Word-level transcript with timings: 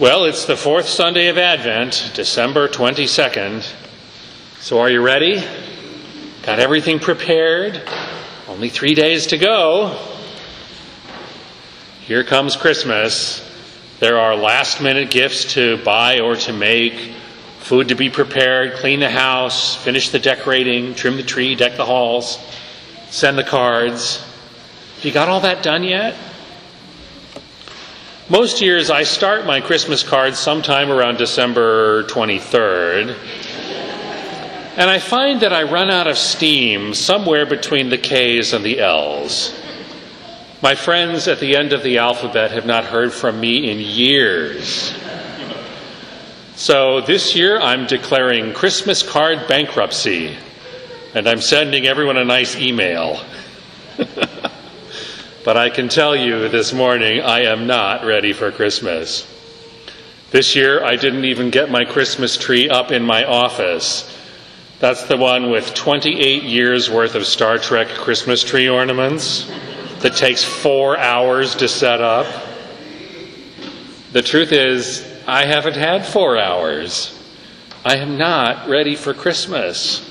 Well, 0.00 0.26
it's 0.26 0.44
the 0.44 0.56
fourth 0.56 0.86
Sunday 0.86 1.26
of 1.26 1.38
Advent, 1.38 2.12
December 2.14 2.68
22nd. 2.68 3.68
So 4.60 4.78
are 4.78 4.88
you 4.88 5.02
ready? 5.02 5.42
Got 6.44 6.60
everything 6.60 7.00
prepared? 7.00 7.82
Only 8.46 8.68
three 8.68 8.94
days 8.94 9.26
to 9.26 9.38
go. 9.38 9.98
Here 12.02 12.22
comes 12.22 12.54
Christmas. 12.54 13.44
There 13.98 14.20
are 14.20 14.36
last 14.36 14.80
minute 14.80 15.10
gifts 15.10 15.54
to 15.54 15.78
buy 15.78 16.20
or 16.20 16.36
to 16.36 16.52
make, 16.52 16.94
food 17.58 17.88
to 17.88 17.96
be 17.96 18.08
prepared, 18.08 18.74
clean 18.74 19.00
the 19.00 19.10
house, 19.10 19.74
finish 19.74 20.10
the 20.10 20.20
decorating, 20.20 20.94
trim 20.94 21.16
the 21.16 21.24
tree, 21.24 21.56
deck 21.56 21.76
the 21.76 21.84
halls, 21.84 22.38
send 23.10 23.36
the 23.36 23.42
cards. 23.42 24.18
Have 24.94 25.04
you 25.04 25.10
got 25.10 25.28
all 25.28 25.40
that 25.40 25.64
done 25.64 25.82
yet? 25.82 26.14
Most 28.30 28.60
years 28.60 28.90
I 28.90 29.04
start 29.04 29.46
my 29.46 29.62
Christmas 29.62 30.02
cards 30.02 30.38
sometime 30.38 30.90
around 30.90 31.16
December 31.16 32.04
23rd. 32.04 33.16
And 34.76 34.90
I 34.90 34.98
find 34.98 35.40
that 35.40 35.54
I 35.54 35.62
run 35.62 35.90
out 35.90 36.06
of 36.06 36.18
steam 36.18 36.92
somewhere 36.92 37.46
between 37.46 37.88
the 37.88 37.96
K's 37.96 38.52
and 38.52 38.62
the 38.62 38.80
L's. 38.80 39.58
My 40.60 40.74
friends 40.74 41.26
at 41.26 41.40
the 41.40 41.56
end 41.56 41.72
of 41.72 41.82
the 41.82 41.96
alphabet 41.96 42.50
have 42.50 42.66
not 42.66 42.84
heard 42.84 43.14
from 43.14 43.40
me 43.40 43.70
in 43.70 43.78
years. 43.78 44.92
So 46.54 47.00
this 47.00 47.34
year 47.34 47.58
I'm 47.58 47.86
declaring 47.86 48.52
Christmas 48.52 49.02
card 49.02 49.48
bankruptcy, 49.48 50.36
and 51.14 51.26
I'm 51.26 51.40
sending 51.40 51.86
everyone 51.86 52.18
a 52.18 52.26
nice 52.26 52.56
email. 52.56 53.24
But 55.44 55.56
I 55.56 55.70
can 55.70 55.88
tell 55.88 56.16
you 56.16 56.48
this 56.48 56.72
morning, 56.72 57.20
I 57.20 57.42
am 57.42 57.66
not 57.66 58.04
ready 58.04 58.32
for 58.32 58.50
Christmas. 58.50 59.26
This 60.30 60.56
year, 60.56 60.84
I 60.84 60.96
didn't 60.96 61.24
even 61.24 61.50
get 61.50 61.70
my 61.70 61.84
Christmas 61.84 62.36
tree 62.36 62.68
up 62.68 62.90
in 62.90 63.02
my 63.04 63.24
office. 63.24 64.14
That's 64.80 65.04
the 65.04 65.16
one 65.16 65.50
with 65.50 65.74
28 65.74 66.42
years 66.42 66.90
worth 66.90 67.14
of 67.14 67.24
Star 67.26 67.58
Trek 67.58 67.88
Christmas 67.88 68.42
tree 68.42 68.68
ornaments 68.68 69.50
that 70.00 70.16
takes 70.16 70.44
four 70.44 70.98
hours 70.98 71.54
to 71.56 71.68
set 71.68 72.00
up. 72.00 72.26
The 74.12 74.22
truth 74.22 74.52
is, 74.52 75.06
I 75.26 75.44
haven't 75.44 75.76
had 75.76 76.06
four 76.06 76.38
hours. 76.38 77.14
I 77.84 77.96
am 77.96 78.18
not 78.18 78.68
ready 78.68 78.96
for 78.96 79.14
Christmas. 79.14 80.07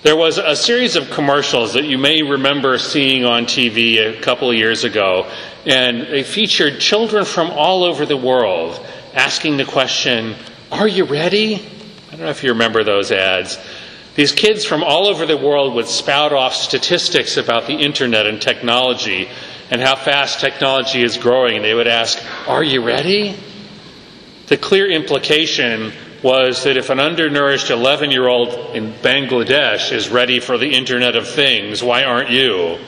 There 0.00 0.16
was 0.16 0.38
a 0.38 0.54
series 0.54 0.94
of 0.94 1.10
commercials 1.10 1.72
that 1.72 1.84
you 1.84 1.98
may 1.98 2.22
remember 2.22 2.78
seeing 2.78 3.24
on 3.24 3.46
TV 3.46 3.98
a 3.98 4.20
couple 4.20 4.48
of 4.48 4.54
years 4.54 4.84
ago, 4.84 5.28
and 5.66 6.02
they 6.02 6.22
featured 6.22 6.78
children 6.78 7.24
from 7.24 7.50
all 7.50 7.82
over 7.82 8.06
the 8.06 8.16
world 8.16 8.78
asking 9.12 9.56
the 9.56 9.64
question, 9.64 10.36
Are 10.70 10.86
you 10.86 11.02
ready? 11.02 11.56
I 11.56 12.10
don't 12.12 12.20
know 12.20 12.28
if 12.28 12.44
you 12.44 12.52
remember 12.52 12.84
those 12.84 13.10
ads. 13.10 13.58
These 14.14 14.30
kids 14.30 14.64
from 14.64 14.84
all 14.84 15.08
over 15.08 15.26
the 15.26 15.36
world 15.36 15.74
would 15.74 15.88
spout 15.88 16.32
off 16.32 16.54
statistics 16.54 17.36
about 17.36 17.66
the 17.66 17.74
internet 17.74 18.28
and 18.28 18.40
technology 18.40 19.28
and 19.68 19.80
how 19.80 19.96
fast 19.96 20.38
technology 20.38 21.02
is 21.02 21.18
growing. 21.18 21.56
And 21.56 21.64
they 21.64 21.74
would 21.74 21.88
ask, 21.88 22.22
Are 22.46 22.62
you 22.62 22.84
ready? 22.84 23.34
The 24.46 24.58
clear 24.58 24.88
implication 24.88 25.92
was 26.22 26.64
that 26.64 26.76
if 26.76 26.90
an 26.90 27.00
undernourished 27.00 27.70
11 27.70 28.10
year 28.10 28.26
old 28.26 28.48
in 28.74 28.92
Bangladesh 28.94 29.92
is 29.92 30.08
ready 30.08 30.40
for 30.40 30.58
the 30.58 30.74
Internet 30.74 31.16
of 31.16 31.28
Things, 31.28 31.82
why 31.82 32.04
aren't 32.04 32.30
you? 32.30 32.78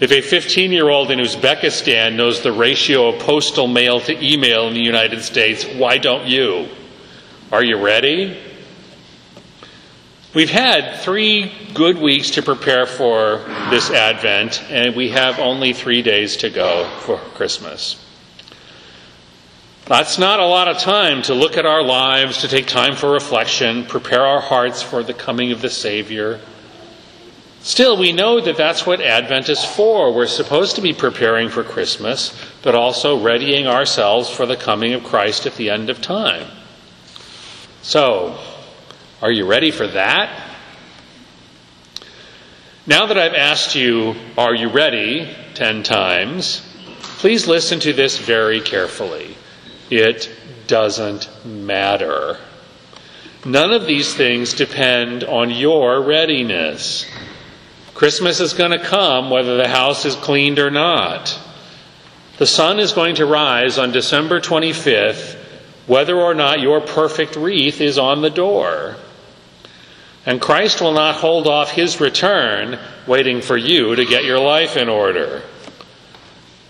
If 0.00 0.10
a 0.10 0.20
15 0.20 0.72
year 0.72 0.88
old 0.88 1.10
in 1.12 1.20
Uzbekistan 1.20 2.16
knows 2.16 2.42
the 2.42 2.52
ratio 2.52 3.10
of 3.10 3.20
postal 3.20 3.68
mail 3.68 4.00
to 4.00 4.24
email 4.24 4.66
in 4.66 4.74
the 4.74 4.82
United 4.82 5.22
States, 5.22 5.64
why 5.64 5.98
don't 5.98 6.26
you? 6.26 6.68
Are 7.52 7.62
you 7.62 7.80
ready? 7.80 8.36
We've 10.34 10.50
had 10.50 11.00
three 11.00 11.52
good 11.74 11.98
weeks 11.98 12.30
to 12.30 12.42
prepare 12.42 12.86
for 12.86 13.44
this 13.68 13.90
Advent, 13.90 14.62
and 14.70 14.96
we 14.96 15.10
have 15.10 15.38
only 15.38 15.74
three 15.74 16.00
days 16.00 16.38
to 16.38 16.48
go 16.48 16.88
for 17.00 17.18
Christmas. 17.18 18.02
That's 19.86 20.16
not 20.16 20.38
a 20.38 20.46
lot 20.46 20.68
of 20.68 20.78
time 20.78 21.22
to 21.22 21.34
look 21.34 21.56
at 21.56 21.66
our 21.66 21.82
lives, 21.82 22.38
to 22.42 22.48
take 22.48 22.68
time 22.68 22.94
for 22.94 23.10
reflection, 23.10 23.84
prepare 23.84 24.24
our 24.24 24.40
hearts 24.40 24.80
for 24.80 25.02
the 25.02 25.12
coming 25.12 25.50
of 25.50 25.60
the 25.60 25.70
Savior. 25.70 26.40
Still, 27.62 27.96
we 27.96 28.12
know 28.12 28.40
that 28.40 28.56
that's 28.56 28.86
what 28.86 29.00
Advent 29.00 29.48
is 29.48 29.64
for. 29.64 30.12
We're 30.12 30.26
supposed 30.26 30.76
to 30.76 30.82
be 30.82 30.92
preparing 30.92 31.48
for 31.48 31.64
Christmas, 31.64 32.32
but 32.62 32.74
also 32.76 33.22
readying 33.22 33.66
ourselves 33.66 34.30
for 34.30 34.46
the 34.46 34.56
coming 34.56 34.94
of 34.94 35.04
Christ 35.04 35.46
at 35.46 35.56
the 35.56 35.70
end 35.70 35.90
of 35.90 36.00
time. 36.00 36.46
So, 37.82 38.38
are 39.20 39.32
you 39.32 39.46
ready 39.46 39.72
for 39.72 39.88
that? 39.88 40.30
Now 42.86 43.06
that 43.06 43.18
I've 43.18 43.34
asked 43.34 43.74
you, 43.74 44.14
are 44.38 44.54
you 44.54 44.68
ready, 44.68 45.28
ten 45.54 45.82
times, 45.82 46.62
please 47.18 47.46
listen 47.46 47.78
to 47.80 47.92
this 47.92 48.18
very 48.18 48.60
carefully. 48.60 49.36
It 49.94 50.30
doesn't 50.68 51.28
matter. 51.44 52.38
None 53.44 53.74
of 53.74 53.84
these 53.84 54.14
things 54.14 54.54
depend 54.54 55.22
on 55.22 55.50
your 55.50 56.00
readiness. 56.00 57.04
Christmas 57.92 58.40
is 58.40 58.54
going 58.54 58.70
to 58.70 58.82
come 58.82 59.28
whether 59.28 59.58
the 59.58 59.68
house 59.68 60.06
is 60.06 60.16
cleaned 60.16 60.58
or 60.58 60.70
not. 60.70 61.38
The 62.38 62.46
sun 62.46 62.80
is 62.80 62.92
going 62.92 63.16
to 63.16 63.26
rise 63.26 63.76
on 63.76 63.92
December 63.92 64.40
25th 64.40 65.36
whether 65.86 66.18
or 66.18 66.32
not 66.32 66.60
your 66.60 66.80
perfect 66.80 67.36
wreath 67.36 67.82
is 67.82 67.98
on 67.98 68.22
the 68.22 68.30
door. 68.30 68.96
And 70.24 70.40
Christ 70.40 70.80
will 70.80 70.94
not 70.94 71.16
hold 71.16 71.46
off 71.46 71.70
his 71.70 72.00
return 72.00 72.78
waiting 73.06 73.42
for 73.42 73.58
you 73.58 73.94
to 73.94 74.06
get 74.06 74.24
your 74.24 74.38
life 74.38 74.78
in 74.78 74.88
order. 74.88 75.42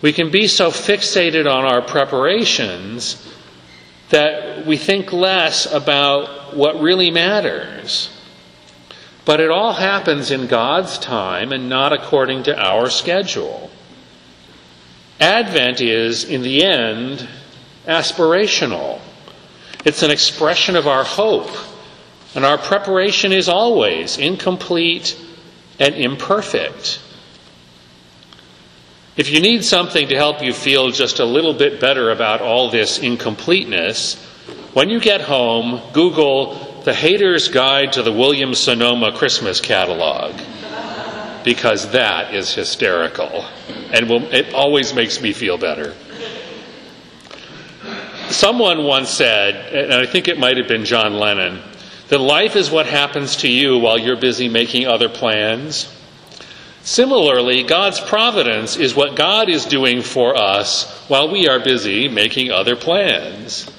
We 0.03 0.13
can 0.13 0.31
be 0.31 0.49
so 0.49 0.71
fixated 0.71 1.51
on 1.51 1.65
our 1.65 1.81
preparations 1.81 3.25
that 4.11 4.67
we 4.67 4.77
think 4.77 5.13
less 5.13 5.73
about 5.73 6.57
what 6.57 6.81
really 6.81 7.11
matters. 7.11 8.11
But 9.25 9.39
it 9.39 9.51
all 9.51 9.73
happens 9.73 10.33
in 10.33 10.49
God's 10.49 10.99
time 10.99 11.53
and 11.53 11.69
not 11.69 11.93
according 11.93 12.43
to 12.45 12.59
our 12.59 12.91
schedule. 12.91 13.71
Advent 15.21 15.81
is, 15.81 16.25
in 16.25 16.43
the 16.43 16.65
end, 16.65 17.29
aspirational. 17.87 19.01
It's 19.85 20.03
an 20.03 20.11
expression 20.11 20.75
of 20.75 20.89
our 20.89 21.05
hope, 21.05 21.51
and 22.35 22.45
our 22.45 22.59
preparation 22.59 23.33
is 23.33 23.49
always 23.49 24.19
incomplete 24.19 25.17
and 25.79 25.95
imperfect. 25.95 27.01
If 29.15 29.31
you 29.31 29.41
need 29.41 29.63
something 29.63 30.09
to 30.09 30.17
help 30.17 30.43
you 30.43 30.55
feel 30.55 30.91
just 30.91 31.19
a 31.19 31.25
little 31.27 31.53
bit 31.53 31.81
better 31.81 32.11
about 32.11 32.41
all 32.41 32.71
this 32.71 32.99
incompleteness, 32.99 34.15
when 34.73 34.89
you 34.89 35.01
get 35.01 35.21
home, 35.21 35.83
Google 35.93 36.55
The 36.85 36.95
Hater's 36.95 37.49
Guide 37.49 37.93
to 37.93 38.03
the 38.03 38.13
Williams 38.13 38.59
Sonoma 38.59 39.13
Christmas 39.13 39.61
Catalog, 39.61 40.41
because 41.45 41.91
that 41.91 42.33
is 42.33 42.55
hysterical, 42.55 43.45
and 43.93 44.09
will, 44.09 44.33
it 44.33 44.55
always 44.55 44.95
makes 44.95 45.21
me 45.21 45.35
feel 45.35 45.59
better. 45.59 45.95
Someone 48.31 48.85
once 48.85 49.11
said, 49.11 49.75
and 49.75 49.93
I 49.93 50.07
think 50.07 50.27
it 50.27 50.39
might 50.39 50.57
have 50.57 50.69
been 50.69 50.87
John 50.87 51.19
Lennon, 51.19 51.61
that 52.09 52.19
life 52.19 52.57
is 52.57 52.71
what 52.71 52.87
happens 52.87 53.37
to 53.37 53.49
you 53.51 53.77
while 53.77 53.99
you're 53.99 54.17
busy 54.17 54.49
making 54.49 54.87
other 54.87 55.11
plans. 55.11 55.95
Similarly, 56.85 57.63
God's 57.63 58.01
providence 58.01 58.77
is 58.77 58.95
what 58.95 59.15
God 59.15 59.49
is 59.49 59.65
doing 59.65 60.03
for 60.03 60.37
us 60.37 60.91
while 61.09 61.31
we 61.31 61.49
are 61.49 61.61
busy 61.61 62.09
making 62.09 62.51
other 62.51 62.75
plans. 62.75 63.71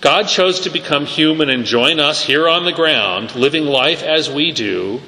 God 0.00 0.28
chose 0.28 0.60
to 0.60 0.70
become 0.70 1.06
human 1.06 1.50
and 1.50 1.64
join 1.64 2.00
us 2.00 2.24
here 2.24 2.48
on 2.48 2.64
the 2.64 2.72
ground, 2.72 3.34
living 3.34 3.66
life 3.66 4.02
as 4.02 4.30
we 4.30 4.50
do, 4.50 5.00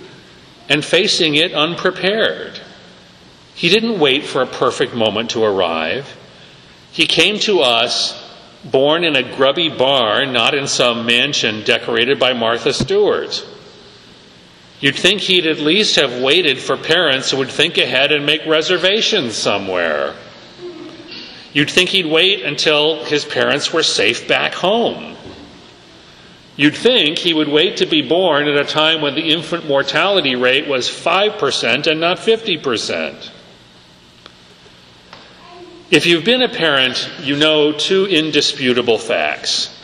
and 0.68 0.84
facing 0.84 1.34
it 1.34 1.52
unprepared. 1.52 2.60
He 3.54 3.70
didn't 3.70 3.98
wait 3.98 4.24
for 4.24 4.42
a 4.42 4.46
perfect 4.46 4.94
moment 4.94 5.30
to 5.30 5.42
arrive. 5.42 6.16
He 6.92 7.06
came 7.06 7.38
to 7.40 7.60
us 7.60 8.20
born 8.64 9.02
in 9.02 9.16
a 9.16 9.36
grubby 9.36 9.68
barn, 9.68 10.32
not 10.32 10.54
in 10.54 10.68
some 10.68 11.06
mansion 11.06 11.64
decorated 11.64 12.20
by 12.20 12.32
Martha 12.34 12.72
Stewart. 12.72 13.44
You'd 14.84 14.96
think 14.96 15.22
he'd 15.22 15.46
at 15.46 15.60
least 15.60 15.96
have 15.96 16.20
waited 16.20 16.58
for 16.58 16.76
parents 16.76 17.30
who 17.30 17.38
would 17.38 17.50
think 17.50 17.78
ahead 17.78 18.12
and 18.12 18.26
make 18.26 18.44
reservations 18.44 19.34
somewhere. 19.34 20.14
You'd 21.54 21.70
think 21.70 21.88
he'd 21.88 22.04
wait 22.04 22.42
until 22.44 23.02
his 23.02 23.24
parents 23.24 23.72
were 23.72 23.82
safe 23.82 24.28
back 24.28 24.52
home. 24.52 25.16
You'd 26.56 26.76
think 26.76 27.16
he 27.16 27.32
would 27.32 27.48
wait 27.48 27.78
to 27.78 27.86
be 27.86 28.02
born 28.02 28.46
at 28.46 28.60
a 28.60 28.64
time 28.66 29.00
when 29.00 29.14
the 29.14 29.32
infant 29.32 29.66
mortality 29.66 30.36
rate 30.36 30.68
was 30.68 30.90
5% 30.90 31.86
and 31.86 31.98
not 31.98 32.18
50%. 32.18 33.30
If 35.90 36.04
you've 36.04 36.26
been 36.26 36.42
a 36.42 36.48
parent, 36.50 37.10
you 37.22 37.36
know 37.36 37.72
two 37.72 38.04
indisputable 38.04 38.98
facts 38.98 39.74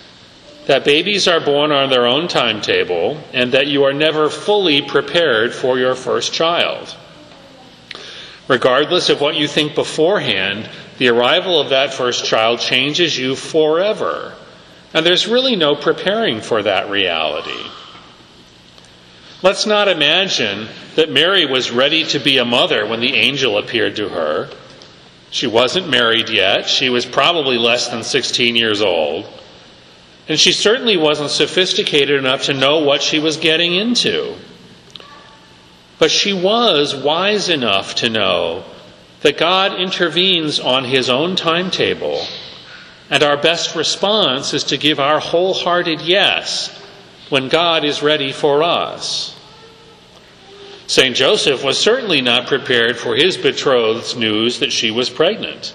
that 0.70 0.84
babies 0.84 1.26
are 1.26 1.40
born 1.40 1.72
on 1.72 1.90
their 1.90 2.06
own 2.06 2.28
timetable 2.28 3.20
and 3.32 3.50
that 3.50 3.66
you 3.66 3.82
are 3.82 3.92
never 3.92 4.30
fully 4.30 4.80
prepared 4.80 5.52
for 5.52 5.80
your 5.80 5.96
first 5.96 6.32
child. 6.32 6.96
Regardless 8.46 9.08
of 9.08 9.20
what 9.20 9.34
you 9.34 9.48
think 9.48 9.74
beforehand, 9.74 10.70
the 10.98 11.08
arrival 11.08 11.60
of 11.60 11.70
that 11.70 11.92
first 11.92 12.24
child 12.24 12.60
changes 12.60 13.18
you 13.18 13.34
forever. 13.34 14.32
And 14.94 15.04
there's 15.04 15.26
really 15.26 15.56
no 15.56 15.74
preparing 15.74 16.40
for 16.40 16.62
that 16.62 16.88
reality. 16.88 17.68
Let's 19.42 19.66
not 19.66 19.88
imagine 19.88 20.68
that 20.94 21.10
Mary 21.10 21.46
was 21.46 21.72
ready 21.72 22.04
to 22.04 22.20
be 22.20 22.38
a 22.38 22.44
mother 22.44 22.86
when 22.86 23.00
the 23.00 23.16
angel 23.16 23.58
appeared 23.58 23.96
to 23.96 24.08
her. 24.08 24.48
She 25.32 25.48
wasn't 25.48 25.90
married 25.90 26.28
yet. 26.28 26.68
She 26.68 26.90
was 26.90 27.04
probably 27.04 27.58
less 27.58 27.88
than 27.88 28.04
16 28.04 28.54
years 28.54 28.80
old. 28.80 29.26
And 30.30 30.38
she 30.38 30.52
certainly 30.52 30.96
wasn't 30.96 31.30
sophisticated 31.30 32.18
enough 32.18 32.44
to 32.44 32.54
know 32.54 32.78
what 32.78 33.02
she 33.02 33.18
was 33.18 33.36
getting 33.36 33.74
into. 33.74 34.36
But 35.98 36.10
she 36.10 36.32
was 36.32 36.94
wise 36.94 37.50
enough 37.50 37.96
to 37.96 38.08
know 38.08 38.64
that 39.20 39.36
God 39.36 39.78
intervenes 39.78 40.58
on 40.58 40.84
his 40.84 41.10
own 41.10 41.36
timetable 41.36 42.24
and 43.10 43.24
our 43.24 43.36
best 43.36 43.74
response 43.74 44.54
is 44.54 44.62
to 44.64 44.78
give 44.78 45.00
our 45.00 45.18
wholehearted 45.18 46.00
yes 46.00 46.68
when 47.28 47.48
God 47.48 47.84
is 47.84 48.00
ready 48.02 48.30
for 48.30 48.62
us. 48.62 49.36
St. 50.86 51.16
Joseph 51.16 51.64
was 51.64 51.76
certainly 51.76 52.20
not 52.20 52.46
prepared 52.46 52.96
for 52.96 53.16
his 53.16 53.36
betrothed's 53.36 54.14
news 54.14 54.60
that 54.60 54.72
she 54.72 54.92
was 54.92 55.10
pregnant. 55.10 55.74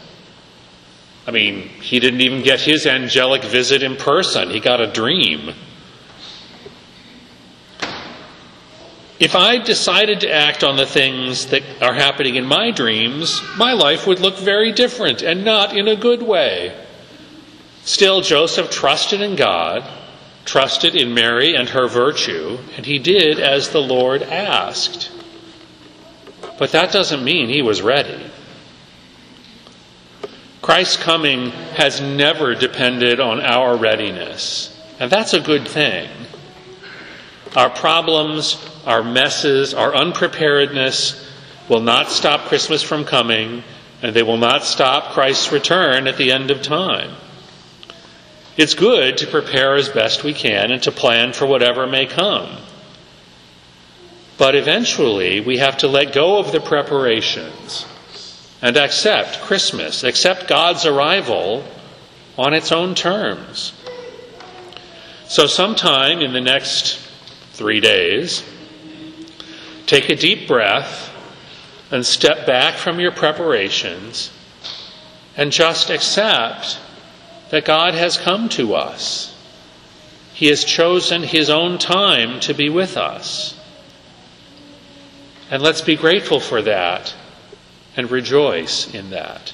I 1.27 1.31
mean, 1.31 1.61
he 1.81 1.99
didn't 1.99 2.21
even 2.21 2.43
get 2.43 2.61
his 2.61 2.85
angelic 2.85 3.43
visit 3.43 3.81
in 3.81 3.95
person, 3.95 4.49
he 4.49 4.59
got 4.59 4.79
a 4.79 4.91
dream. 4.91 5.53
If 9.17 9.33
I 9.33 9.57
decided 9.59 10.19
to 10.21 10.31
act 10.31 10.63
on 10.63 10.75
the 10.75 10.85
things 10.85 11.47
that 11.47 11.63
are 11.81 11.93
happening 11.93 12.35
in 12.35 12.45
my 12.45 12.71
dreams, 12.71 13.41
my 13.57 13.71
life 13.71 14.05
would 14.05 14.19
look 14.19 14.37
very 14.37 14.73
different 14.73 15.21
and 15.21 15.45
not 15.45 15.75
in 15.75 15.87
a 15.87 15.95
good 15.95 16.21
way. 16.21 16.75
Still, 17.85 18.21
Joseph 18.21 18.69
trusted 18.69 19.21
in 19.21 19.37
God, 19.37 19.87
trusted 20.43 20.95
in 20.95 21.13
Mary 21.13 21.55
and 21.55 21.69
her 21.69 21.87
virtue, 21.87 22.57
and 22.75 22.85
he 22.85 22.99
did 22.99 23.39
as 23.39 23.69
the 23.69 23.81
Lord 23.81 24.21
asked. 24.21 25.11
But 26.59 26.73
that 26.73 26.91
doesn't 26.91 27.23
mean 27.23 27.47
he 27.47 27.61
was 27.61 27.81
ready. 27.81 28.19
Christ's 30.65 30.97
coming 30.97 31.51
has 31.77 32.01
never 32.01 32.55
depended 32.55 33.19
on 33.19 33.39
our 33.39 33.77
readiness, 33.77 34.75
and 34.99 35.11
that's 35.11 35.35
a 35.35 35.39
good 35.39 35.67
thing. 35.67 36.09
Our 37.55 37.69
problems, 37.69 38.57
our 38.83 39.03
messes, 39.03 39.75
our 39.75 39.93
unpreparedness 39.93 41.23
will 41.69 41.81
not 41.81 42.09
stop 42.09 42.47
Christmas 42.47 42.81
from 42.81 43.05
coming, 43.05 43.61
and 44.01 44.15
they 44.15 44.23
will 44.23 44.39
not 44.39 44.63
stop 44.63 45.13
Christ's 45.13 45.51
return 45.51 46.07
at 46.07 46.17
the 46.17 46.31
end 46.31 46.49
of 46.49 46.63
time. 46.63 47.11
It's 48.57 48.73
good 48.73 49.19
to 49.19 49.27
prepare 49.27 49.75
as 49.75 49.89
best 49.89 50.23
we 50.23 50.33
can 50.33 50.71
and 50.71 50.81
to 50.81 50.91
plan 50.91 51.33
for 51.33 51.45
whatever 51.45 51.85
may 51.85 52.07
come. 52.07 52.49
But 54.39 54.55
eventually, 54.55 55.41
we 55.41 55.59
have 55.59 55.77
to 55.77 55.87
let 55.87 56.11
go 56.11 56.39
of 56.39 56.51
the 56.51 56.59
preparations 56.59 57.85
and 58.65 58.77
accept 58.77 59.41
Christmas, 59.41 60.03
accept 60.03 60.47
God's 60.47 60.87
arrival 60.87 61.63
on 62.35 62.55
its 62.55 62.71
own 62.71 62.95
terms. 62.95 63.73
So, 65.27 65.45
sometime 65.45 66.19
in 66.19 66.33
the 66.33 66.41
next 66.41 66.97
three 67.51 67.79
days, 67.79 68.43
take 69.85 70.09
a 70.09 70.15
deep 70.15 70.47
breath 70.47 71.11
and 71.91 72.03
step 72.03 72.47
back 72.47 72.73
from 72.73 72.99
your 72.99 73.11
preparations 73.11 74.31
and 75.37 75.51
just 75.51 75.91
accept 75.91 76.79
that 77.51 77.65
God 77.65 77.93
has 77.93 78.17
come 78.17 78.49
to 78.49 78.73
us. 78.73 79.31
He 80.33 80.47
has 80.47 80.63
chosen 80.63 81.21
His 81.21 81.51
own 81.51 81.77
time 81.77 82.39
to 82.39 82.55
be 82.55 82.69
with 82.69 82.97
us. 82.97 83.59
And 85.51 85.61
let's 85.61 85.81
be 85.81 85.95
grateful 85.95 86.39
for 86.39 86.63
that 86.63 87.13
and 87.97 88.11
rejoice 88.11 88.93
in 88.93 89.09
that. 89.11 89.53